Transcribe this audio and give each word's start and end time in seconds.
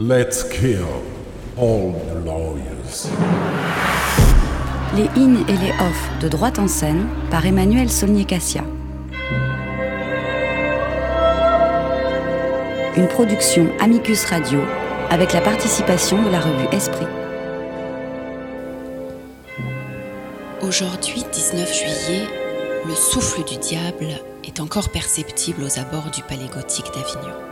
Let's 0.00 0.44
kill 0.44 0.86
all 1.56 1.92
the 1.92 2.24
lawyers. 2.24 3.08
Les 4.94 5.08
in 5.20 5.44
et 5.48 5.56
les 5.56 5.72
off 5.72 6.10
de 6.20 6.28
droite 6.28 6.60
en 6.60 6.68
scène 6.68 7.08
par 7.32 7.44
Emmanuel 7.44 7.90
Solnier-Cassia. 7.90 8.62
Une 12.96 13.08
production 13.08 13.66
Amicus 13.80 14.24
Radio 14.26 14.60
avec 15.10 15.32
la 15.32 15.40
participation 15.40 16.22
de 16.22 16.30
la 16.30 16.38
revue 16.42 16.68
Esprit. 16.70 17.08
Aujourd'hui, 20.62 21.24
19 21.32 21.74
juillet, 21.74 22.28
le 22.86 22.94
souffle 22.94 23.42
du 23.42 23.56
diable 23.56 24.10
est 24.44 24.60
encore 24.60 24.90
perceptible 24.90 25.64
aux 25.64 25.80
abords 25.80 26.12
du 26.12 26.22
palais 26.22 26.46
gothique 26.54 26.86
d'Avignon. 26.94 27.47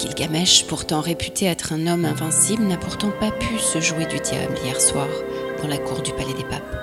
Gilgamesh, 0.00 0.64
pourtant 0.66 1.02
réputé 1.02 1.44
être 1.44 1.74
un 1.74 1.86
homme 1.86 2.06
invincible, 2.06 2.62
n'a 2.62 2.78
pourtant 2.78 3.10
pas 3.20 3.30
pu 3.30 3.58
se 3.58 3.82
jouer 3.82 4.06
du 4.06 4.18
diable 4.18 4.56
hier 4.64 4.80
soir 4.80 5.06
dans 5.60 5.68
la 5.68 5.76
cour 5.76 6.00
du 6.00 6.12
Palais 6.12 6.32
des 6.32 6.44
Papes. 6.44 6.74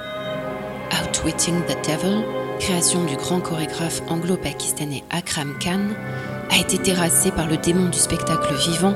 Outwitting 0.94 1.62
the 1.64 1.76
Devil, 1.88 2.24
création 2.60 3.04
du 3.06 3.16
grand 3.16 3.40
chorégraphe 3.40 4.04
anglo-pakistanais 4.08 5.04
Akram 5.10 5.58
Khan, 5.60 5.96
a 6.52 6.60
été 6.60 6.78
terrassé 6.78 7.32
par 7.32 7.48
le 7.48 7.58
démon 7.58 7.90
du 7.90 7.98
spectacle 7.98 8.54
vivant 8.54 8.96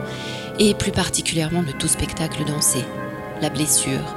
et 0.60 0.76
plus 0.76 0.92
particulièrement 0.92 1.64
de 1.64 1.72
tout 1.72 1.88
spectacle 1.88 2.46
dansé, 2.46 2.86
la 3.42 3.50
blessure. 3.50 4.16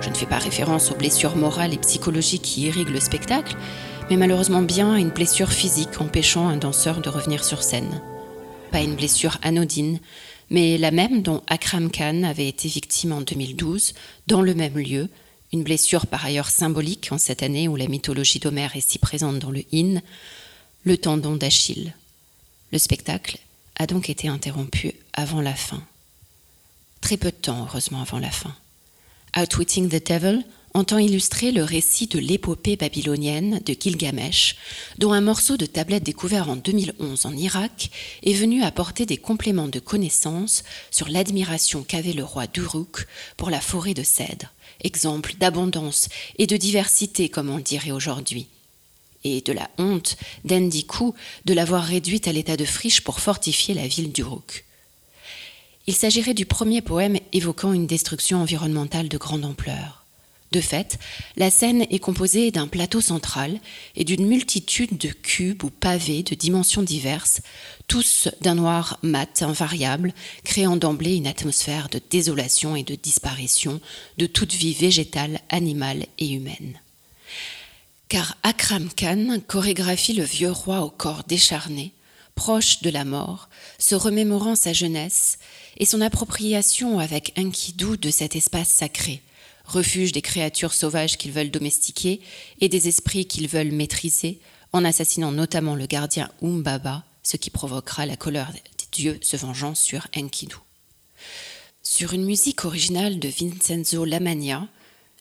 Je 0.00 0.08
ne 0.08 0.14
fais 0.14 0.24
pas 0.24 0.38
référence 0.38 0.90
aux 0.90 0.96
blessures 0.96 1.36
morales 1.36 1.74
et 1.74 1.78
psychologiques 1.78 2.42
qui 2.42 2.62
irriguent 2.62 2.94
le 2.94 3.00
spectacle, 3.00 3.54
mais 4.08 4.16
malheureusement 4.16 4.62
bien 4.62 4.94
à 4.94 4.98
une 4.98 5.10
blessure 5.10 5.50
physique 5.50 6.00
empêchant 6.00 6.48
un 6.48 6.56
danseur 6.56 7.02
de 7.02 7.10
revenir 7.10 7.44
sur 7.44 7.62
scène 7.62 8.00
pas 8.72 8.80
une 8.80 8.96
blessure 8.96 9.38
anodine, 9.42 10.00
mais 10.50 10.78
la 10.78 10.90
même 10.90 11.22
dont 11.22 11.42
Akram 11.46 11.90
Khan 11.90 12.24
avait 12.24 12.48
été 12.48 12.68
victime 12.68 13.12
en 13.12 13.20
2012, 13.20 13.92
dans 14.26 14.42
le 14.42 14.54
même 14.54 14.78
lieu, 14.78 15.08
une 15.52 15.62
blessure 15.62 16.06
par 16.06 16.24
ailleurs 16.24 16.48
symbolique 16.48 17.10
en 17.12 17.18
cette 17.18 17.42
année 17.42 17.68
où 17.68 17.76
la 17.76 17.86
mythologie 17.86 18.38
d'Homère 18.38 18.74
est 18.74 18.88
si 18.88 18.98
présente 18.98 19.38
dans 19.38 19.50
le 19.50 19.62
hymne, 19.72 20.02
le 20.84 20.96
tendon 20.96 21.36
d'Achille. 21.36 21.94
Le 22.72 22.78
spectacle 22.78 23.38
a 23.76 23.86
donc 23.86 24.08
été 24.08 24.28
interrompu 24.28 24.94
avant 25.12 25.42
la 25.42 25.54
fin. 25.54 25.82
Très 27.02 27.18
peu 27.18 27.30
de 27.30 27.36
temps, 27.36 27.66
heureusement, 27.68 28.00
avant 28.00 28.18
la 28.18 28.30
fin. 28.30 28.54
Outwitting 29.36 29.88
the 29.88 30.06
Devil 30.06 30.42
entend 30.74 30.98
illustrer 30.98 31.52
le 31.52 31.64
récit 31.64 32.06
de 32.06 32.18
l'épopée 32.18 32.76
babylonienne 32.76 33.60
de 33.64 33.76
Gilgamesh, 33.78 34.56
dont 34.98 35.12
un 35.12 35.20
morceau 35.20 35.56
de 35.56 35.66
tablette 35.66 36.02
découvert 36.02 36.48
en 36.48 36.56
2011 36.56 37.26
en 37.26 37.36
Irak 37.36 37.90
est 38.22 38.32
venu 38.32 38.62
apporter 38.62 39.06
des 39.06 39.16
compléments 39.16 39.68
de 39.68 39.78
connaissances 39.80 40.64
sur 40.90 41.08
l'admiration 41.08 41.82
qu'avait 41.82 42.12
le 42.12 42.24
roi 42.24 42.46
d'Uruk 42.46 43.06
pour 43.36 43.50
la 43.50 43.60
forêt 43.60 43.94
de 43.94 44.02
cèdres, 44.02 44.52
exemple 44.82 45.34
d'abondance 45.38 46.08
et 46.38 46.46
de 46.46 46.56
diversité 46.56 47.28
comme 47.28 47.50
on 47.50 47.58
dirait 47.58 47.90
aujourd'hui 47.90 48.46
et 49.24 49.40
de 49.40 49.52
la 49.52 49.70
honte 49.78 50.16
d'Endiku 50.44 51.14
de 51.44 51.54
l'avoir 51.54 51.84
réduite 51.84 52.28
à 52.28 52.32
l'état 52.32 52.56
de 52.56 52.64
friche 52.64 53.02
pour 53.02 53.20
fortifier 53.20 53.74
la 53.74 53.86
ville 53.86 54.12
d'Uruk. 54.12 54.64
Il 55.86 55.94
s'agirait 55.94 56.34
du 56.34 56.46
premier 56.46 56.80
poème 56.80 57.18
évoquant 57.32 57.72
une 57.72 57.86
destruction 57.86 58.40
environnementale 58.40 59.08
de 59.08 59.18
grande 59.18 59.44
ampleur. 59.44 60.01
De 60.52 60.60
fait, 60.60 60.98
la 61.36 61.50
scène 61.50 61.86
est 61.88 61.98
composée 61.98 62.50
d'un 62.50 62.68
plateau 62.68 63.00
central 63.00 63.58
et 63.96 64.04
d'une 64.04 64.26
multitude 64.26 64.98
de 64.98 65.08
cubes 65.08 65.64
ou 65.64 65.70
pavés 65.70 66.22
de 66.22 66.34
dimensions 66.34 66.82
diverses, 66.82 67.40
tous 67.88 68.28
d'un 68.42 68.56
noir 68.56 68.98
mat 69.02 69.40
invariable, 69.40 70.12
créant 70.44 70.76
d'emblée 70.76 71.16
une 71.16 71.26
atmosphère 71.26 71.88
de 71.88 71.98
désolation 72.10 72.76
et 72.76 72.82
de 72.82 72.94
disparition 72.94 73.80
de 74.18 74.26
toute 74.26 74.52
vie 74.52 74.74
végétale, 74.74 75.40
animale 75.48 76.04
et 76.18 76.30
humaine. 76.30 76.78
Car 78.10 78.36
Akram 78.42 78.90
Khan 78.94 79.38
chorégraphie 79.48 80.12
le 80.12 80.24
vieux 80.24 80.52
roi 80.52 80.82
au 80.82 80.90
corps 80.90 81.24
décharné, 81.26 81.94
proche 82.34 82.82
de 82.82 82.90
la 82.90 83.06
mort, 83.06 83.48
se 83.78 83.94
remémorant 83.94 84.54
sa 84.54 84.74
jeunesse 84.74 85.38
et 85.78 85.86
son 85.86 86.02
appropriation 86.02 86.98
avec 86.98 87.32
Enkidu 87.38 87.96
de 87.96 88.10
cet 88.10 88.36
espace 88.36 88.68
sacré, 88.68 89.22
refuge 89.64 90.12
des 90.12 90.22
créatures 90.22 90.74
sauvages 90.74 91.18
qu'ils 91.18 91.32
veulent 91.32 91.50
domestiquer 91.50 92.20
et 92.60 92.68
des 92.68 92.88
esprits 92.88 93.26
qu'ils 93.26 93.48
veulent 93.48 93.72
maîtriser, 93.72 94.40
en 94.72 94.84
assassinant 94.84 95.32
notamment 95.32 95.74
le 95.74 95.86
gardien 95.86 96.30
Umbaba, 96.42 97.04
ce 97.22 97.36
qui 97.36 97.50
provoquera 97.50 98.06
la 98.06 98.16
colère 98.16 98.52
des 98.52 98.60
dieux 98.90 99.18
se 99.22 99.36
vengeant 99.36 99.74
sur 99.74 100.06
Enkidu. 100.16 100.56
Sur 101.82 102.12
une 102.12 102.24
musique 102.24 102.64
originale 102.64 103.18
de 103.18 103.28
Vincenzo 103.28 104.04
Lamagna, 104.04 104.68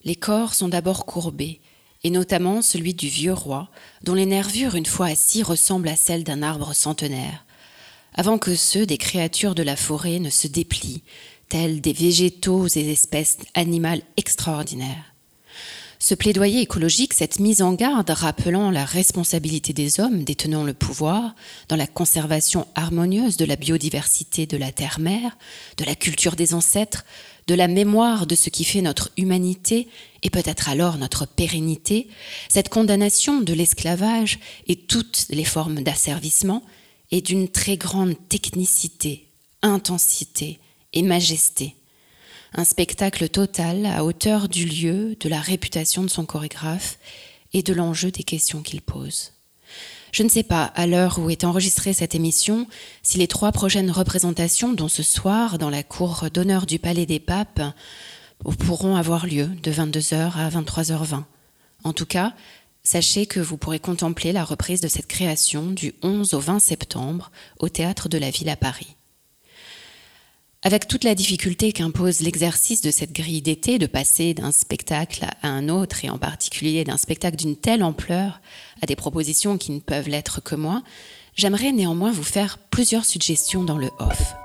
les 0.03 0.15
corps 0.15 0.53
sont 0.53 0.67
d'abord 0.67 1.05
courbés, 1.05 1.59
et 2.03 2.09
notamment 2.09 2.61
celui 2.61 2.93
du 2.93 3.07
vieux 3.07 3.33
roi, 3.33 3.69
dont 4.03 4.13
les 4.13 4.25
nervures, 4.25 4.75
une 4.75 4.85
fois 4.85 5.07
assis, 5.07 5.43
ressemblent 5.43 5.89
à 5.89 5.95
celles 5.95 6.23
d'un 6.23 6.41
arbre 6.41 6.73
centenaire, 6.73 7.45
avant 8.13 8.37
que 8.37 8.55
ceux 8.55 8.85
des 8.85 8.97
créatures 8.97 9.55
de 9.55 9.63
la 9.63 9.75
forêt 9.75 10.19
ne 10.19 10.29
se 10.29 10.47
déplient, 10.47 11.03
des 11.53 11.93
végétaux 11.93 12.67
et 12.67 12.91
espèces 12.91 13.37
animales 13.53 14.01
extraordinaires. 14.15 15.13
Ce 15.99 16.15
plaidoyer 16.15 16.61
écologique, 16.61 17.13
cette 17.13 17.39
mise 17.39 17.61
en 17.61 17.73
garde 17.73 18.09
rappelant 18.09 18.71
la 18.71 18.85
responsabilité 18.85 19.71
des 19.71 19.99
hommes 19.99 20.23
détenant 20.23 20.63
le 20.63 20.73
pouvoir 20.73 21.35
dans 21.67 21.75
la 21.75 21.85
conservation 21.85 22.65
harmonieuse 22.73 23.37
de 23.37 23.45
la 23.45 23.55
biodiversité 23.55 24.47
de 24.47 24.57
la 24.57 24.71
terre-mère, 24.71 25.37
de 25.77 25.83
la 25.83 25.93
culture 25.93 26.35
des 26.35 26.55
ancêtres, 26.55 27.05
de 27.45 27.53
la 27.53 27.67
mémoire 27.67 28.25
de 28.25 28.33
ce 28.33 28.49
qui 28.49 28.63
fait 28.63 28.81
notre 28.81 29.11
humanité 29.17 29.89
et 30.23 30.31
peut-être 30.31 30.69
alors 30.69 30.97
notre 30.97 31.27
pérennité, 31.27 32.07
cette 32.49 32.69
condamnation 32.69 33.41
de 33.41 33.53
l'esclavage 33.53 34.39
et 34.67 34.77
toutes 34.77 35.27
les 35.29 35.45
formes 35.45 35.83
d'asservissement 35.83 36.63
est 37.11 37.21
d'une 37.21 37.49
très 37.49 37.77
grande 37.77 38.15
technicité, 38.29 39.27
intensité, 39.61 40.59
et 40.93 41.01
majesté. 41.01 41.75
Un 42.53 42.65
spectacle 42.65 43.29
total 43.29 43.85
à 43.85 44.03
hauteur 44.03 44.49
du 44.49 44.65
lieu, 44.65 45.15
de 45.19 45.29
la 45.29 45.39
réputation 45.39 46.03
de 46.03 46.09
son 46.09 46.25
chorégraphe 46.25 46.97
et 47.53 47.63
de 47.63 47.73
l'enjeu 47.73 48.11
des 48.11 48.23
questions 48.23 48.61
qu'il 48.61 48.81
pose. 48.81 49.31
Je 50.11 50.23
ne 50.23 50.29
sais 50.29 50.43
pas, 50.43 50.65
à 50.65 50.87
l'heure 50.87 51.19
où 51.19 51.29
est 51.29 51.45
enregistrée 51.45 51.93
cette 51.93 52.15
émission, 52.15 52.67
si 53.01 53.17
les 53.17 53.27
trois 53.27 53.53
prochaines 53.53 53.91
représentations, 53.91 54.73
dont 54.73 54.89
ce 54.89 55.03
soir 55.03 55.57
dans 55.57 55.69
la 55.69 55.83
cour 55.83 56.25
d'honneur 56.33 56.65
du 56.65 56.79
Palais 56.79 57.05
des 57.05 57.19
Papes, 57.19 57.61
pourront 58.59 58.97
avoir 58.97 59.25
lieu 59.25 59.47
de 59.63 59.71
22h 59.71 60.33
à 60.35 60.49
23h20. 60.49 61.23
En 61.83 61.93
tout 61.93 62.05
cas, 62.05 62.33
sachez 62.83 63.25
que 63.25 63.39
vous 63.39 63.57
pourrez 63.57 63.79
contempler 63.79 64.33
la 64.33 64.43
reprise 64.43 64.81
de 64.81 64.87
cette 64.87 65.07
création 65.07 65.67
du 65.67 65.93
11 66.01 66.33
au 66.33 66.39
20 66.39 66.59
septembre 66.59 67.31
au 67.59 67.69
Théâtre 67.69 68.09
de 68.09 68.17
la 68.17 68.31
Ville 68.31 68.49
à 68.49 68.57
Paris. 68.57 68.95
Avec 70.63 70.87
toute 70.87 71.03
la 71.03 71.15
difficulté 71.15 71.71
qu'impose 71.71 72.19
l'exercice 72.19 72.81
de 72.81 72.91
cette 72.91 73.13
grille 73.13 73.41
d'été, 73.41 73.79
de 73.79 73.87
passer 73.87 74.35
d'un 74.35 74.51
spectacle 74.51 75.25
à 75.41 75.47
un 75.47 75.69
autre, 75.69 76.05
et 76.05 76.09
en 76.11 76.19
particulier 76.19 76.83
d'un 76.83 76.97
spectacle 76.97 77.35
d'une 77.35 77.55
telle 77.55 77.81
ampleur 77.81 78.39
à 78.79 78.85
des 78.85 78.95
propositions 78.95 79.57
qui 79.57 79.71
ne 79.71 79.79
peuvent 79.79 80.07
l'être 80.07 80.39
que 80.39 80.53
moi, 80.53 80.83
j'aimerais 81.35 81.71
néanmoins 81.71 82.11
vous 82.11 82.21
faire 82.21 82.59
plusieurs 82.69 83.05
suggestions 83.05 83.63
dans 83.63 83.79
le 83.79 83.89
off. 83.97 84.35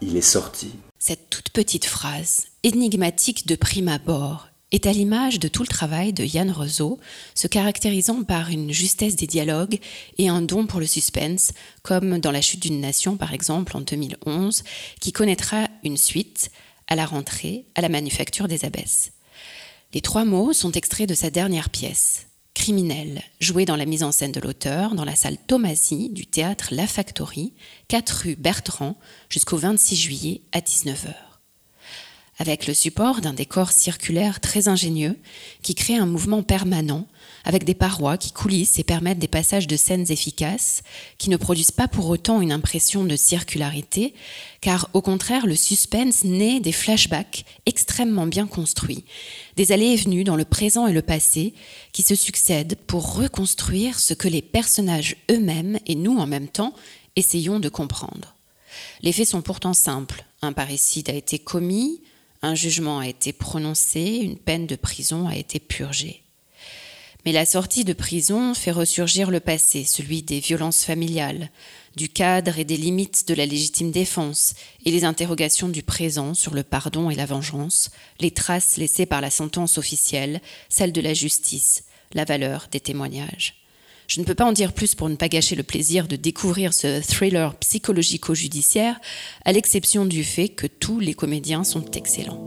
Il 0.00 0.16
est 0.16 0.20
sorti 0.20 0.78
cette 1.08 1.30
toute 1.30 1.48
petite 1.48 1.86
phrase, 1.86 2.48
énigmatique 2.64 3.46
de 3.46 3.56
prime 3.56 3.88
abord, 3.88 4.48
est 4.72 4.86
à 4.86 4.92
l'image 4.92 5.40
de 5.40 5.48
tout 5.48 5.62
le 5.62 5.68
travail 5.68 6.12
de 6.12 6.22
Yann 6.22 6.50
Rezeau, 6.50 7.00
se 7.34 7.46
caractérisant 7.46 8.24
par 8.24 8.50
une 8.50 8.72
justesse 8.72 9.16
des 9.16 9.26
dialogues 9.26 9.78
et 10.18 10.28
un 10.28 10.42
don 10.42 10.66
pour 10.66 10.80
le 10.80 10.86
suspense, 10.86 11.54
comme 11.82 12.18
dans 12.18 12.30
La 12.30 12.42
chute 12.42 12.60
d'une 12.60 12.82
nation 12.82 13.16
par 13.16 13.32
exemple 13.32 13.74
en 13.74 13.80
2011, 13.80 14.64
qui 15.00 15.12
connaîtra 15.12 15.68
une 15.82 15.96
suite 15.96 16.50
à 16.88 16.94
la 16.94 17.06
rentrée 17.06 17.64
à 17.74 17.80
la 17.80 17.88
manufacture 17.88 18.46
des 18.46 18.66
abbesses. 18.66 19.12
Les 19.94 20.02
trois 20.02 20.26
mots 20.26 20.52
sont 20.52 20.72
extraits 20.72 21.08
de 21.08 21.14
sa 21.14 21.30
dernière 21.30 21.70
pièce, 21.70 22.26
criminel, 22.58 23.22
joué 23.40 23.64
dans 23.64 23.76
la 23.76 23.86
mise 23.86 24.02
en 24.02 24.10
scène 24.10 24.32
de 24.32 24.40
l'auteur 24.40 24.96
dans 24.96 25.04
la 25.04 25.14
salle 25.14 25.38
Tomasi 25.38 26.10
du 26.10 26.26
théâtre 26.26 26.68
La 26.72 26.88
Factory, 26.88 27.52
4 27.86 28.10
rue 28.10 28.36
Bertrand, 28.36 28.98
jusqu'au 29.30 29.56
26 29.56 29.94
juillet 29.94 30.42
à 30.50 30.58
19h. 30.58 31.27
Avec 32.40 32.68
le 32.68 32.74
support 32.74 33.20
d'un 33.20 33.32
décor 33.32 33.72
circulaire 33.72 34.38
très 34.38 34.68
ingénieux 34.68 35.18
qui 35.62 35.74
crée 35.74 35.96
un 35.96 36.06
mouvement 36.06 36.44
permanent, 36.44 37.08
avec 37.44 37.64
des 37.64 37.74
parois 37.74 38.16
qui 38.16 38.30
coulissent 38.30 38.78
et 38.78 38.84
permettent 38.84 39.18
des 39.18 39.26
passages 39.26 39.66
de 39.66 39.76
scènes 39.76 40.06
efficaces, 40.08 40.82
qui 41.18 41.30
ne 41.30 41.36
produisent 41.36 41.72
pas 41.72 41.88
pour 41.88 42.08
autant 42.08 42.40
une 42.40 42.52
impression 42.52 43.04
de 43.04 43.16
circularité, 43.16 44.14
car 44.60 44.88
au 44.92 45.02
contraire 45.02 45.46
le 45.46 45.56
suspense 45.56 46.22
naît 46.22 46.60
des 46.60 46.70
flashbacks 46.70 47.44
extrêmement 47.66 48.26
bien 48.26 48.46
construits, 48.46 49.04
des 49.56 49.72
allées 49.72 49.86
et 49.86 49.96
venues 49.96 50.24
dans 50.24 50.36
le 50.36 50.44
présent 50.44 50.86
et 50.86 50.92
le 50.92 51.02
passé, 51.02 51.54
qui 51.92 52.02
se 52.02 52.14
succèdent 52.14 52.76
pour 52.86 53.16
reconstruire 53.16 53.98
ce 53.98 54.14
que 54.14 54.28
les 54.28 54.42
personnages 54.42 55.16
eux-mêmes 55.28 55.80
et 55.86 55.96
nous 55.96 56.16
en 56.16 56.26
même 56.28 56.48
temps 56.48 56.72
essayons 57.16 57.58
de 57.58 57.68
comprendre. 57.68 58.36
Les 59.02 59.12
faits 59.12 59.28
sont 59.28 59.42
pourtant 59.42 59.74
simples. 59.74 60.24
Un 60.40 60.52
parricide 60.52 61.10
a 61.10 61.14
été 61.14 61.40
commis, 61.40 62.00
un 62.42 62.54
jugement 62.54 63.00
a 63.00 63.08
été 63.08 63.32
prononcé, 63.32 64.00
une 64.22 64.38
peine 64.38 64.66
de 64.66 64.76
prison 64.76 65.26
a 65.26 65.36
été 65.36 65.58
purgée. 65.58 66.22
Mais 67.24 67.32
la 67.32 67.44
sortie 67.44 67.84
de 67.84 67.92
prison 67.92 68.54
fait 68.54 68.70
ressurgir 68.70 69.30
le 69.30 69.40
passé, 69.40 69.84
celui 69.84 70.22
des 70.22 70.40
violences 70.40 70.84
familiales, 70.84 71.50
du 71.96 72.08
cadre 72.08 72.58
et 72.58 72.64
des 72.64 72.76
limites 72.76 73.26
de 73.26 73.34
la 73.34 73.44
légitime 73.44 73.90
défense, 73.90 74.54
et 74.84 74.90
les 74.92 75.04
interrogations 75.04 75.68
du 75.68 75.82
présent 75.82 76.32
sur 76.32 76.54
le 76.54 76.62
pardon 76.62 77.10
et 77.10 77.16
la 77.16 77.26
vengeance, 77.26 77.90
les 78.20 78.30
traces 78.30 78.76
laissées 78.76 79.06
par 79.06 79.20
la 79.20 79.30
sentence 79.30 79.78
officielle, 79.78 80.40
celles 80.68 80.92
de 80.92 81.00
la 81.00 81.12
justice, 81.12 81.84
la 82.14 82.24
valeur 82.24 82.68
des 82.70 82.80
témoignages. 82.80 83.57
Je 84.08 84.20
ne 84.20 84.24
peux 84.24 84.34
pas 84.34 84.46
en 84.46 84.52
dire 84.52 84.72
plus 84.72 84.94
pour 84.94 85.10
ne 85.10 85.16
pas 85.16 85.28
gâcher 85.28 85.54
le 85.54 85.62
plaisir 85.62 86.08
de 86.08 86.16
découvrir 86.16 86.72
ce 86.72 87.02
thriller 87.02 87.54
psychologico-judiciaire, 87.56 88.98
à 89.44 89.52
l'exception 89.52 90.06
du 90.06 90.24
fait 90.24 90.48
que 90.48 90.66
tous 90.66 90.98
les 90.98 91.12
comédiens 91.12 91.62
sont 91.62 91.84
excellents. 91.90 92.42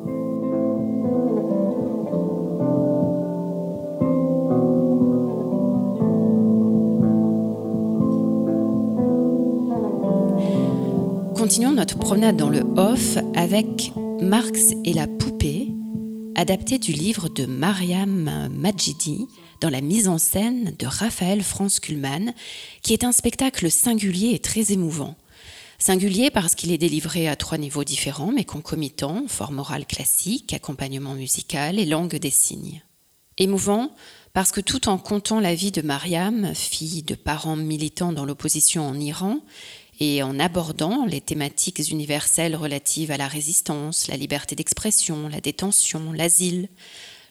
Continuons 11.35 11.73
notre 11.73 11.99
promenade 11.99 12.37
dans 12.37 12.49
le 12.49 12.63
off 12.75 13.19
avec 13.35 13.93
Marx 14.19 14.73
et 14.83 14.93
la 14.93 15.05
poupée, 15.05 15.67
adapté 16.33 16.79
du 16.79 16.91
livre 16.91 17.29
de 17.29 17.45
Mariam 17.45 18.49
Majidi, 18.51 19.27
dans 19.61 19.69
la 19.69 19.81
mise 19.81 20.07
en 20.07 20.17
scène 20.17 20.73
de 20.77 20.87
Raphaël 20.87 21.43
Franz 21.43 21.79
Kuhlmann, 21.79 22.33
qui 22.81 22.93
est 22.93 23.03
un 23.03 23.11
spectacle 23.11 23.71
singulier 23.71 24.31
et 24.33 24.39
très 24.39 24.71
émouvant. 24.73 25.15
Singulier 25.77 26.29
parce 26.29 26.55
qu'il 26.55 26.71
est 26.71 26.77
délivré 26.77 27.27
à 27.27 27.35
trois 27.35 27.57
niveaux 27.57 27.83
différents, 27.83 28.31
mais 28.31 28.43
concomitants, 28.43 29.23
forme 29.27 29.59
orale 29.59 29.85
classique, 29.85 30.53
accompagnement 30.53 31.13
musical 31.13 31.79
et 31.79 31.85
langue 31.85 32.17
des 32.17 32.29
signes. 32.29 32.83
Émouvant 33.37 33.95
parce 34.33 34.51
que 34.51 34.61
tout 34.61 34.89
en 34.89 34.97
comptant 34.97 35.39
la 35.39 35.55
vie 35.55 35.71
de 35.71 35.81
Mariam, 35.81 36.53
fille 36.55 37.03
de 37.03 37.15
parents 37.15 37.55
militants 37.55 38.13
dans 38.13 38.25
l'opposition 38.25 38.87
en 38.87 38.99
Iran, 38.99 39.39
et 39.99 40.23
en 40.23 40.39
abordant 40.39 41.05
les 41.05 41.21
thématiques 41.21 41.91
universelles 41.91 42.55
relatives 42.55 43.11
à 43.11 43.17
la 43.17 43.27
résistance, 43.27 44.07
la 44.07 44.17
liberté 44.17 44.55
d'expression, 44.55 45.29
la 45.29 45.41
détention, 45.41 46.11
l'asile, 46.11 46.69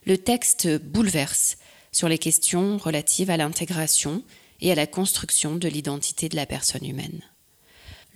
le 0.07 0.17
texte 0.19 0.69
bouleverse 0.79 1.57
sur 1.93 2.09
les 2.09 2.19
questions 2.19 2.79
relatives 2.79 3.31
à 3.31 3.37
l'intégration 3.37 4.23
et 4.61 4.73
à 4.73 4.75
la 4.75 4.87
construction 4.87 5.57
de 5.57 5.69
l'identité 5.69 6.29
de 6.29 6.37
la 6.37 6.47
personne 6.47 6.85
humaine. 6.85 7.23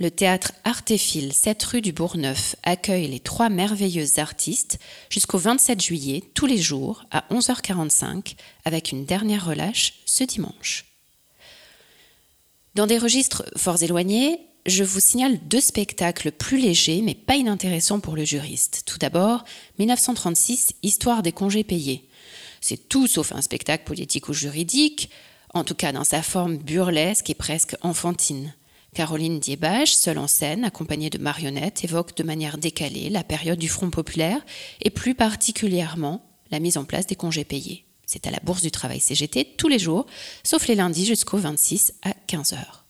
Le 0.00 0.10
théâtre 0.10 0.52
Artéphile, 0.64 1.32
7 1.32 1.62
rue 1.62 1.80
du 1.80 1.92
Bourgneuf, 1.92 2.56
accueille 2.64 3.06
les 3.06 3.20
trois 3.20 3.48
merveilleuses 3.48 4.18
artistes 4.18 4.80
jusqu'au 5.08 5.38
27 5.38 5.80
juillet, 5.80 6.24
tous 6.34 6.46
les 6.46 6.58
jours, 6.58 7.04
à 7.12 7.24
11h45, 7.30 8.34
avec 8.64 8.90
une 8.90 9.04
dernière 9.04 9.46
relâche 9.46 9.94
ce 10.04 10.24
dimanche. 10.24 10.86
Dans 12.74 12.88
des 12.88 12.98
registres 12.98 13.44
fort 13.56 13.80
éloignés, 13.84 14.40
je 14.66 14.82
vous 14.82 14.98
signale 14.98 15.38
deux 15.46 15.60
spectacles 15.60 16.32
plus 16.32 16.58
légers 16.58 17.02
mais 17.02 17.14
pas 17.14 17.36
inintéressants 17.36 18.00
pour 18.00 18.16
le 18.16 18.24
juriste. 18.24 18.82
Tout 18.86 18.98
d'abord, 18.98 19.44
1936, 19.78 20.72
Histoire 20.82 21.22
des 21.22 21.32
congés 21.32 21.62
payés, 21.62 22.08
c'est 22.64 22.88
tout 22.88 23.06
sauf 23.06 23.32
un 23.32 23.42
spectacle 23.42 23.84
politique 23.84 24.30
ou 24.30 24.32
juridique, 24.32 25.10
en 25.52 25.64
tout 25.64 25.74
cas 25.74 25.92
dans 25.92 26.02
sa 26.02 26.22
forme 26.22 26.56
burlesque 26.56 27.28
et 27.28 27.34
presque 27.34 27.76
enfantine. 27.82 28.54
Caroline 28.94 29.38
Diebage, 29.38 29.94
seule 29.94 30.16
en 30.16 30.26
scène, 30.26 30.64
accompagnée 30.64 31.10
de 31.10 31.18
marionnettes, 31.18 31.84
évoque 31.84 32.16
de 32.16 32.22
manière 32.22 32.56
décalée 32.56 33.10
la 33.10 33.22
période 33.22 33.58
du 33.58 33.68
Front 33.68 33.90
populaire 33.90 34.40
et 34.80 34.88
plus 34.88 35.14
particulièrement 35.14 36.24
la 36.50 36.58
mise 36.58 36.78
en 36.78 36.84
place 36.84 37.06
des 37.06 37.16
congés 37.16 37.44
payés. 37.44 37.84
C'est 38.06 38.26
à 38.26 38.30
la 38.30 38.40
Bourse 38.42 38.62
du 38.62 38.70
Travail 38.70 39.00
CGT 39.00 39.56
tous 39.58 39.68
les 39.68 39.78
jours, 39.78 40.06
sauf 40.42 40.66
les 40.66 40.74
lundis 40.74 41.04
jusqu'au 41.04 41.36
26 41.36 41.92
à 42.02 42.14
15 42.26 42.54
heures. 42.54 42.83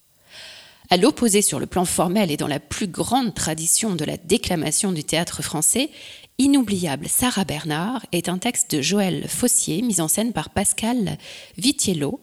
À 0.91 0.97
l'opposé 0.97 1.43
sur 1.43 1.59
le 1.59 1.67
plan 1.67 1.85
formel 1.85 2.31
et 2.31 2.37
dans 2.37 2.47
la 2.47 2.61
plus 2.61 2.87
grande 2.87 3.35
tradition 3.35 3.95
de 3.95 4.05
la 4.05 4.17
déclamation 4.17 4.93
du 4.93 5.03
théâtre 5.03 5.43
français, 5.43 5.91
Inoubliable 6.39 7.09
Sarah 7.09 7.45
Bernard 7.45 8.05
est 8.13 8.29
un 8.29 8.39
texte 8.39 8.75
de 8.75 8.83
Joël 8.83 9.29
Fossier, 9.29 9.83
mis 9.83 10.01
en 10.01 10.09
scène 10.09 10.33
par 10.33 10.51
Pascal 10.51 11.17
Vitiello. 11.57 12.21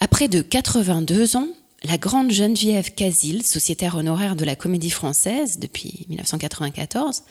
Après 0.00 0.26
de 0.26 0.40
82 0.40 1.36
ans, 1.36 1.48
la 1.82 1.96
grande 1.96 2.30
Geneviève 2.30 2.94
Casil, 2.94 3.42
sociétaire 3.42 3.96
honoraire 3.96 4.36
de 4.36 4.44
la 4.44 4.56
Comédie 4.56 4.90
Française 4.90 5.58
depuis 5.58 6.06
1994, 6.08 7.22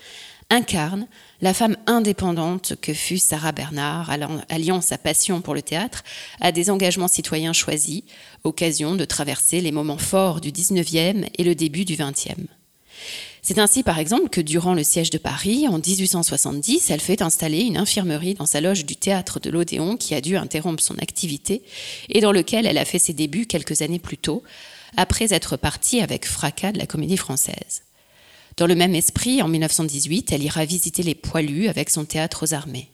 incarne 0.49 1.07
la 1.41 1.53
femme 1.53 1.77
indépendante 1.85 2.73
que 2.81 2.93
fut 2.93 3.19
Sarah 3.19 3.51
Bernard, 3.51 4.09
alliant 4.49 4.81
sa 4.81 4.97
passion 4.97 5.41
pour 5.41 5.53
le 5.53 5.61
théâtre 5.61 6.03
à 6.41 6.51
des 6.51 6.71
engagements 6.71 7.07
citoyens 7.07 7.53
choisis, 7.53 8.01
occasion 8.43 8.95
de 8.95 9.05
traverser 9.05 9.61
les 9.61 9.71
moments 9.71 9.99
forts 9.99 10.41
du 10.41 10.51
19e 10.51 11.27
et 11.37 11.43
le 11.43 11.53
début 11.53 11.85
du 11.85 11.95
20e. 11.95 12.47
C'est 13.41 13.57
ainsi, 13.57 13.83
par 13.83 13.99
exemple, 13.99 14.29
que 14.29 14.41
durant 14.41 14.73
le 14.73 14.83
siège 14.83 15.09
de 15.09 15.17
Paris, 15.17 15.67
en 15.67 15.79
1870, 15.79 16.89
elle 16.89 16.99
fait 16.99 17.21
installer 17.21 17.61
une 17.61 17.77
infirmerie 17.77 18.33
dans 18.33 18.45
sa 18.45 18.61
loge 18.61 18.85
du 18.85 18.95
théâtre 18.95 19.39
de 19.39 19.49
l'Odéon 19.49 19.97
qui 19.97 20.13
a 20.13 20.21
dû 20.21 20.35
interrompre 20.35 20.83
son 20.83 20.97
activité 20.99 21.63
et 22.09 22.21
dans 22.21 22.31
lequel 22.31 22.65
elle 22.65 22.77
a 22.77 22.85
fait 22.85 22.99
ses 22.99 23.13
débuts 23.13 23.45
quelques 23.45 23.81
années 23.81 23.99
plus 23.99 24.17
tôt, 24.17 24.43
après 24.97 25.33
être 25.33 25.55
partie 25.55 26.01
avec 26.01 26.25
fracas 26.25 26.71
de 26.71 26.79
la 26.79 26.87
comédie 26.87 27.17
française. 27.17 27.83
Dans 28.57 28.67
le 28.67 28.75
même 28.75 28.95
esprit, 28.95 29.41
en 29.41 29.47
1918, 29.47 30.33
elle 30.33 30.43
ira 30.43 30.65
visiter 30.65 31.03
les 31.03 31.15
poilus 31.15 31.69
avec 31.69 31.89
son 31.89 32.03
théâtre 32.03 32.45
aux 32.45 32.53
armées. 32.53 32.91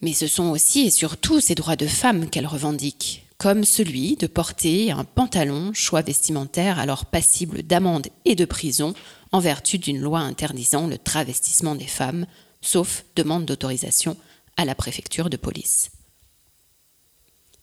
Mais 0.00 0.14
ce 0.14 0.26
sont 0.26 0.50
aussi 0.50 0.86
et 0.86 0.90
surtout 0.90 1.40
ses 1.40 1.54
droits 1.54 1.76
de 1.76 1.86
femme 1.86 2.30
qu'elle 2.30 2.46
revendique, 2.46 3.26
comme 3.38 3.64
celui 3.64 4.16
de 4.16 4.26
porter 4.26 4.90
un 4.90 5.04
pantalon, 5.04 5.72
choix 5.74 6.02
vestimentaire 6.02 6.78
alors 6.78 7.04
passible 7.04 7.62
d'amende 7.62 8.06
et 8.24 8.36
de 8.36 8.44
prison 8.44 8.94
en 9.34 9.40
vertu 9.40 9.78
d'une 9.78 10.00
loi 10.00 10.20
interdisant 10.20 10.86
le 10.86 10.96
travestissement 10.96 11.74
des 11.74 11.88
femmes, 11.88 12.24
sauf 12.60 13.04
demande 13.16 13.44
d'autorisation 13.44 14.16
à 14.56 14.64
la 14.64 14.76
préfecture 14.76 15.28
de 15.28 15.36
police. 15.36 15.90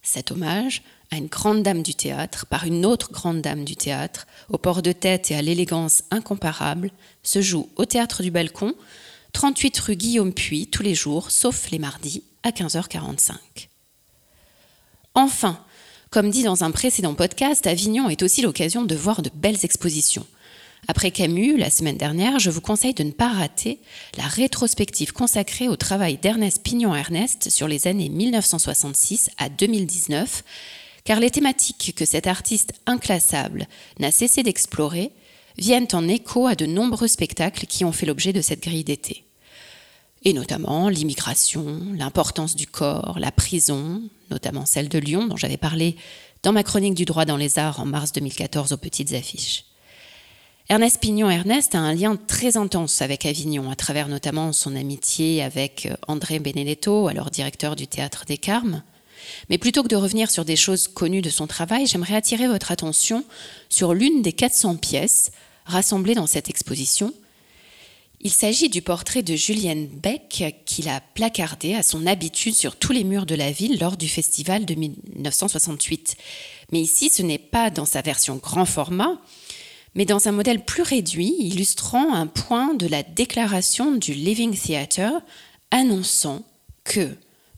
Cet 0.02 0.32
hommage 0.32 0.84
à 1.12 1.16
une 1.16 1.28
grande 1.28 1.64
dame 1.64 1.82
du 1.82 1.96
théâtre 1.96 2.46
par 2.46 2.66
une 2.66 2.86
autre 2.86 3.14
grande 3.14 3.42
dame 3.42 3.64
du 3.64 3.78
théâtre, 3.78 4.28
au 4.50 4.58
port 4.58 4.82
de 4.82 4.92
tête 4.92 5.32
et 5.32 5.36
à 5.36 5.42
l'élégance 5.42 6.04
incomparable, 6.12 6.92
se 7.24 7.42
joue 7.42 7.70
au 7.78 7.86
théâtre 7.86 8.22
du 8.22 8.32
Balcon, 8.32 8.76
38 9.32 9.80
rue 9.80 9.96
Guillaume 9.96 10.34
Puy, 10.34 10.68
tous 10.68 10.84
les 10.84 10.94
jours, 10.94 11.32
sauf 11.32 11.72
les 11.72 11.80
mardis, 11.80 12.26
à 12.44 12.50
15h45. 12.50 13.32
Enfin, 15.16 15.64
comme 16.10 16.32
dit 16.32 16.44
dans 16.44 16.66
un 16.66 16.72
précédent 16.72 17.14
podcast, 17.14 17.66
Avignon 17.66 18.10
est 18.10 18.24
aussi 18.24 18.42
l'occasion 18.42 18.84
de 18.84 18.96
voir 18.96 19.22
de 19.22 19.32
belles 19.34 19.64
expositions. 19.64 20.28
Après 20.88 21.12
Camus, 21.12 21.58
la 21.58 21.70
semaine 21.70 21.98
dernière, 21.98 22.40
je 22.40 22.50
vous 22.50 22.60
conseille 22.60 22.94
de 22.94 23.04
ne 23.04 23.12
pas 23.12 23.30
rater 23.30 23.80
la 24.18 24.24
rétrospective 24.24 25.14
consacrée 25.14 25.68
au 25.68 25.76
travail 25.76 26.18
d'Ernest 26.18 26.64
Pignon-Ernest 26.64 27.50
sur 27.50 27.68
les 27.68 27.88
années 27.88 28.10
1966 28.10 29.30
à 29.38 29.50
2019, 29.50 30.44
car 31.04 31.20
les 31.20 31.30
thématiques 31.30 31.94
que 31.96 32.06
cet 32.06 32.26
artiste 32.26 32.74
inclassable 32.88 33.68
n'a 34.00 34.12
cessé 34.12 34.42
d'explorer 34.44 35.12
viennent 35.58 35.88
en 35.94 36.08
écho 36.08 36.48
à 36.48 36.56
de 36.56 36.66
nombreux 36.66 37.08
spectacles 37.08 37.68
qui 37.68 37.86
ont 37.86 37.92
fait 37.92 38.06
l'objet 38.06 38.34
de 38.34 38.42
cette 38.42 38.64
grille 38.64 38.84
d'été. 38.84 39.24
Et 40.24 40.34
notamment 40.34 40.90
l'immigration, 40.90 41.82
l'importance 41.94 42.56
du 42.56 42.68
corps, 42.68 43.18
la 43.20 43.32
prison, 43.32 44.02
notamment 44.30 44.66
celle 44.66 44.90
de 44.90 45.00
Lyon 45.00 45.28
dont 45.28 45.38
j'avais 45.38 45.58
parlé 45.58 45.96
dans 46.44 46.54
ma 46.54 46.64
chronique 46.64 46.96
du 46.96 47.06
droit 47.06 47.26
dans 47.26 47.38
les 47.38 47.60
arts 47.60 47.80
en 47.80 47.86
mars 47.86 48.12
2014 48.12 48.72
aux 48.72 48.78
petites 48.78 49.14
affiches. 49.14 49.66
Ernest 50.72 51.02
Pignon-Ernest 51.02 51.76
a 51.76 51.80
un 51.80 51.94
lien 51.94 52.16
très 52.16 52.56
intense 52.56 53.02
avec 53.02 53.26
Avignon, 53.26 53.70
à 53.70 53.76
travers 53.76 54.08
notamment 54.08 54.54
son 54.54 54.78
amitié 54.78 55.44
avec 55.44 55.86
euh, 55.86 55.96
André 56.08 56.40
Benedetto, 56.40 57.10
alors 57.10 57.30
directeur 57.30 57.76
du 57.76 57.88
théâtre 57.88 58.24
des 58.26 58.38
Carmes. 58.38 58.82
Mais 59.50 59.58
plutôt 59.58 59.84
que 59.84 59.90
de 59.90 59.98
revenir 59.98 60.32
sur 60.32 60.46
des 60.46 60.56
choses 60.56 60.88
connues 60.88 61.22
de 61.22 61.30
son 61.30 61.46
travail, 61.46 61.88
j'aimerais 61.88 62.16
attirer 62.16 62.48
votre 62.48 62.72
attention 62.72 63.26
sur 63.68 63.94
l'une 63.94 64.22
des 64.22 64.32
400 64.32 64.78
pièces 64.78 65.32
rassemblées 65.66 66.16
dans 66.16 66.26
cette 66.26 66.50
exposition. 66.50 67.14
Il 68.22 68.32
s'agit 68.32 68.70
du 68.70 68.82
portrait 68.82 69.24
de 69.24 69.36
Julienne 69.36 69.88
Beck 69.88 70.64
qu'il 70.66 70.88
a 70.88 71.02
placardé 71.02 71.74
à 71.74 71.84
son 71.84 72.08
habitude 72.08 72.56
sur 72.56 72.78
tous 72.78 72.94
les 72.94 73.04
murs 73.04 73.26
de 73.26 73.36
la 73.36 73.52
ville 73.52 73.78
lors 73.78 73.98
du 73.98 74.08
festival 74.08 74.64
de 74.64 74.76
1968. 74.76 76.16
Mais 76.72 76.80
ici, 76.80 77.10
ce 77.10 77.24
n'est 77.24 77.38
pas 77.38 77.70
dans 77.72 77.86
sa 77.86 78.02
version 78.02 78.38
grand 78.38 78.66
format, 78.66 79.20
mais 79.96 80.06
dans 80.06 80.28
un 80.28 80.32
modèle 80.32 80.64
plus 80.64 80.84
réduit, 80.84 81.36
illustrant 81.40 82.14
un 82.14 82.28
point 82.28 82.74
de 82.74 82.88
la 82.88 83.04
déclaration 83.04 83.92
du 83.92 84.14
Living 84.14 84.58
Theatre, 84.58 85.22
annonçant 85.70 86.44
que 86.84 87.10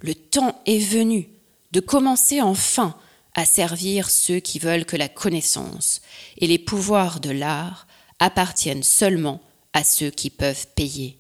le 0.02 0.16
temps 0.16 0.62
est 0.66 0.80
venu 0.80 1.30
de 1.72 1.80
commencer 1.80 2.42
enfin 2.42 2.96
à 3.36 3.46
servir 3.46 4.10
ceux 4.10 4.40
qui 4.40 4.60
veulent 4.60 4.86
que 4.86 4.98
la 4.98 5.10
connaissance 5.10 6.02
et 6.38 6.48
les 6.48 6.60
pouvoirs 6.60 7.20
de 7.20 7.32
l'art 7.32 7.88
appartiennent 8.20 8.84
seulement 8.84 9.42
à 9.74 9.84
ceux 9.84 10.12
qui 10.12 10.30
peuvent 10.30 10.68
payer. 10.76 11.18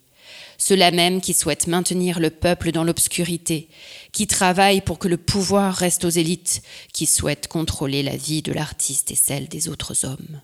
Ceux-là 0.60 0.91
même 0.91 1.22
qui 1.22 1.34
souhaitent 1.34 1.67
maintenir 1.67 2.20
le 2.20 2.29
peuple 2.29 2.72
dans 2.72 2.84
l'obscurité, 2.84 3.67
qui 4.12 4.27
travaillent 4.27 4.82
pour 4.82 5.00
que 5.00 5.08
le 5.08 5.17
pouvoir 5.17 5.74
reste 5.74 6.05
aux 6.05 6.10
élites, 6.10 6.62
qui 6.93 7.05
souhaitent 7.05 7.48
contrôler 7.48 8.03
la 8.03 8.15
vie 8.15 8.41
de 8.41 8.53
l'artiste 8.53 9.12
et 9.12 9.15
celle 9.15 9.48
des 9.48 9.67
autres 9.67 10.05
hommes. 10.05 10.41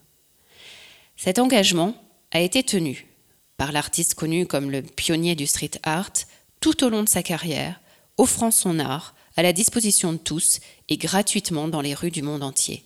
Cet 1.21 1.37
engagement 1.37 1.95
a 2.31 2.39
été 2.39 2.63
tenu 2.63 3.05
par 3.57 3.73
l'artiste 3.73 4.13
connu 4.13 4.45
comme 4.45 4.71
le 4.71 4.81
pionnier 4.81 5.35
du 5.35 5.47
street 5.47 5.71
art 5.83 6.13
tout 6.61 6.81
au 6.81 6.89
long 6.89 7.03
de 7.03 7.09
sa 7.09 7.23
carrière, 7.23 7.81
offrant 8.15 8.51
son 8.51 8.79
art 8.79 9.13
à 9.35 9.43
la 9.43 9.51
disposition 9.51 10.13
de 10.13 10.17
tous 10.17 10.61
et 10.87 10.95
gratuitement 10.95 11.67
dans 11.67 11.81
les 11.81 11.93
rues 11.93 12.09
du 12.09 12.21
monde 12.21 12.41
entier. 12.41 12.85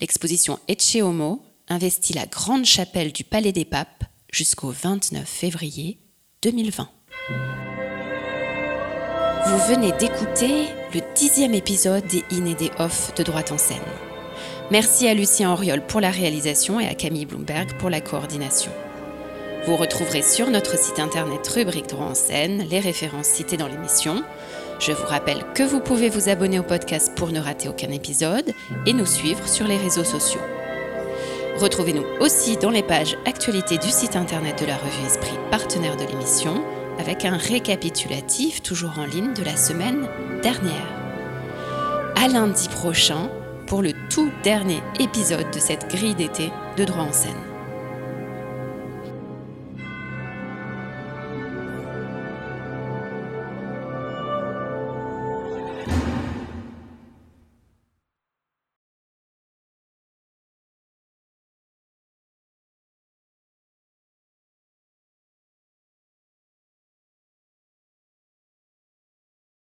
L'exposition 0.00 0.60
Ecce 0.68 1.02
Homo 1.02 1.42
investit 1.66 2.12
la 2.12 2.26
grande 2.26 2.66
chapelle 2.66 3.10
du 3.10 3.24
Palais 3.24 3.50
des 3.50 3.64
Papes 3.64 4.04
jusqu'au 4.30 4.70
29 4.70 5.28
février 5.28 5.98
2020. 6.42 6.88
Vous 9.48 9.74
venez 9.74 9.90
d'écouter 9.98 10.68
le 10.94 11.00
dixième 11.16 11.54
épisode 11.54 12.06
des 12.06 12.22
In 12.30 12.46
et 12.46 12.54
des 12.54 12.70
Off 12.78 13.12
de 13.16 13.24
Droite 13.24 13.50
en 13.50 13.58
scène. 13.58 14.13
Merci 14.70 15.06
à 15.08 15.14
Lucien 15.14 15.52
Auriol 15.52 15.82
pour 15.82 16.00
la 16.00 16.10
réalisation 16.10 16.80
et 16.80 16.88
à 16.88 16.94
Camille 16.94 17.26
Bloomberg 17.26 17.76
pour 17.78 17.90
la 17.90 18.00
coordination. 18.00 18.72
Vous 19.66 19.76
retrouverez 19.76 20.22
sur 20.22 20.50
notre 20.50 20.78
site 20.78 20.98
internet 20.98 21.46
rubrique 21.48 21.88
droit 21.88 22.06
en 22.06 22.14
scène 22.14 22.64
les 22.70 22.80
références 22.80 23.26
citées 23.26 23.58
dans 23.58 23.68
l'émission. 23.68 24.22
Je 24.80 24.92
vous 24.92 25.04
rappelle 25.06 25.44
que 25.54 25.62
vous 25.62 25.80
pouvez 25.80 26.08
vous 26.08 26.30
abonner 26.30 26.58
au 26.58 26.62
podcast 26.62 27.12
pour 27.14 27.28
ne 27.30 27.40
rater 27.40 27.68
aucun 27.68 27.90
épisode 27.90 28.52
et 28.86 28.94
nous 28.94 29.06
suivre 29.06 29.46
sur 29.46 29.66
les 29.66 29.76
réseaux 29.76 30.04
sociaux. 30.04 30.40
Retrouvez-nous 31.58 32.04
aussi 32.20 32.56
dans 32.56 32.70
les 32.70 32.82
pages 32.82 33.18
actualités 33.26 33.76
du 33.76 33.90
site 33.90 34.16
internet 34.16 34.60
de 34.60 34.66
la 34.66 34.76
revue 34.76 35.06
Esprit, 35.06 35.38
partenaire 35.50 35.96
de 35.96 36.04
l'émission, 36.04 36.64
avec 36.98 37.26
un 37.26 37.36
récapitulatif 37.36 38.62
toujours 38.62 38.98
en 38.98 39.04
ligne 39.04 39.34
de 39.34 39.44
la 39.44 39.56
semaine 39.56 40.08
dernière. 40.42 40.88
À 42.16 42.28
lundi 42.28 42.68
prochain 42.68 43.30
pour 43.66 43.82
le 43.82 43.92
tout 44.10 44.30
dernier 44.42 44.82
épisode 45.00 45.50
de 45.52 45.58
cette 45.58 45.88
grille 45.88 46.14
d'été 46.14 46.50
de 46.76 46.84
droit 46.84 47.04
en 47.04 47.12
scène. 47.12 47.53